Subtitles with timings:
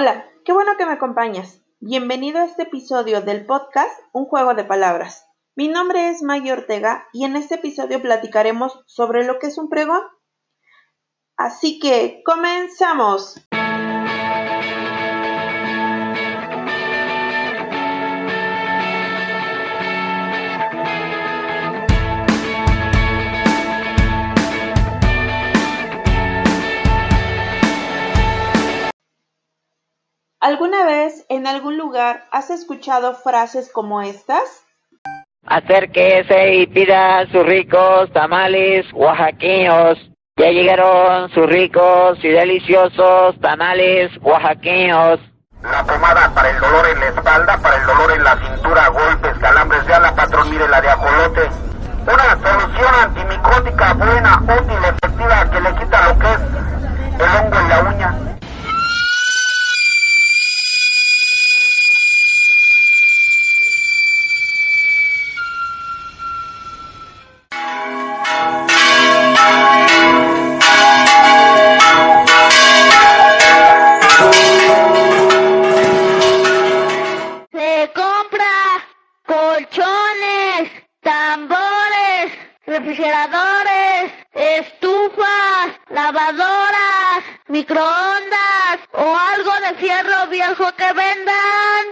[0.00, 1.60] Hola, qué bueno que me acompañas.
[1.80, 5.26] Bienvenido a este episodio del podcast Un juego de palabras.
[5.56, 9.68] Mi nombre es Maggie Ortega y en este episodio platicaremos sobre lo que es un
[9.68, 10.02] pregón.
[11.36, 13.40] Así que, comenzamos.
[30.48, 34.64] ¿Alguna vez en algún lugar has escuchado frases como estas?
[35.46, 39.98] Acérquese y pida sus ricos tamales oaxaqueños.
[40.38, 45.20] Ya llegaron sus ricos y deliciosos tamales oaxaqueños.
[45.62, 49.38] La pomada para el dolor en la espalda, para el dolor en la cintura, golpes,
[49.42, 51.42] calambres, ya la patrón, mire la de ajolote.
[52.04, 54.37] Una solución antimicrótica buena,
[81.08, 82.32] tambores,
[82.66, 91.84] refrigeradores, estufas, lavadoras, microondas o algo de fierro viejo que vendan.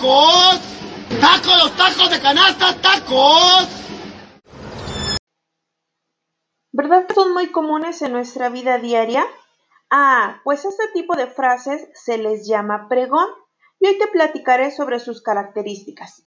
[0.00, 0.60] Tacos!
[1.20, 3.68] ¡Taco los tacos de canasta, tacos!
[6.72, 9.24] ¿Verdad que son muy comunes en nuestra vida diaria?
[9.90, 13.26] Ah, pues este tipo de frases se les llama pregón
[13.80, 16.24] y hoy te platicaré sobre sus características.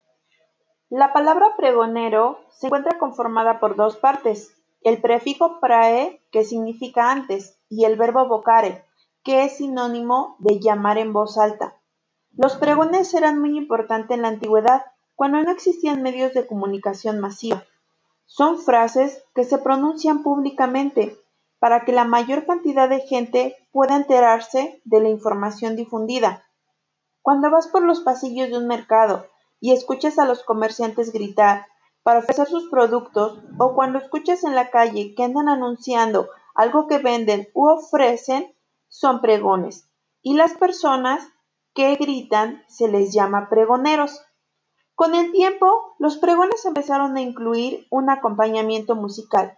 [0.88, 7.58] La palabra pregonero se encuentra conformada por dos partes, el prefijo prae, que significa antes,
[7.68, 8.84] y el verbo vocare,
[9.24, 11.75] que es sinónimo de llamar en voz alta.
[12.36, 17.64] Los pregones eran muy importantes en la antigüedad, cuando no existían medios de comunicación masiva.
[18.26, 21.16] Son frases que se pronuncian públicamente
[21.58, 26.44] para que la mayor cantidad de gente pueda enterarse de la información difundida.
[27.22, 29.26] Cuando vas por los pasillos de un mercado
[29.58, 31.66] y escuchas a los comerciantes gritar
[32.02, 36.98] para ofrecer sus productos o cuando escuchas en la calle que andan anunciando algo que
[36.98, 38.54] venden u ofrecen,
[38.88, 39.88] son pregones.
[40.22, 41.26] Y las personas
[41.76, 44.22] que gritan se les llama pregoneros.
[44.94, 49.56] Con el tiempo, los pregones empezaron a incluir un acompañamiento musical.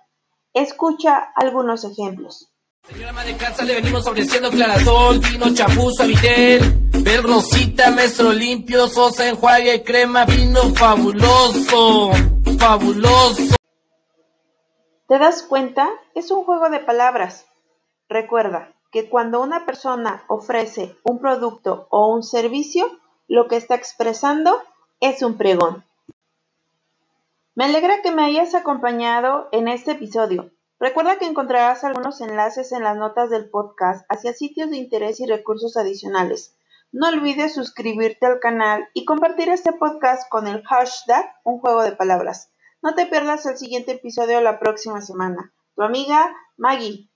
[0.53, 2.53] Escucha algunos ejemplos.
[2.83, 6.61] Señora ama de casa, le venimos ofreciendo clarasol, vino, champú, suavitel,
[7.05, 12.11] ver rosita, maestro limpio, sosa, enjuague, crema, vino fabuloso,
[12.59, 13.55] fabuloso.
[15.07, 15.89] ¿Te das cuenta?
[16.15, 17.47] Es un juego de palabras.
[18.09, 22.91] Recuerda que cuando una persona ofrece un producto o un servicio,
[23.27, 24.63] lo que está expresando
[25.01, 25.85] es un pregón.
[27.55, 30.51] Me alegra que me hayas acompañado en este episodio.
[30.81, 35.27] Recuerda que encontrarás algunos enlaces en las notas del podcast hacia sitios de interés y
[35.27, 36.57] recursos adicionales.
[36.93, 41.93] No olvides suscribirte al canal y compartir este podcast con el hashtag Un Juego de
[41.93, 42.51] Palabras.
[42.81, 45.53] No te pierdas el siguiente episodio la próxima semana.
[45.75, 47.11] Tu amiga Maggie.